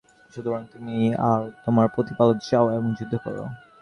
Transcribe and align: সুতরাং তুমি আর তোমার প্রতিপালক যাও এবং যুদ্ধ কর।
সুতরাং 0.33 0.61
তুমি 0.73 0.95
আর 1.29 1.41
তোমার 1.63 1.87
প্রতিপালক 1.95 2.37
যাও 2.49 2.65
এবং 2.77 2.89
যুদ্ধ 2.97 3.13
কর। 3.23 3.35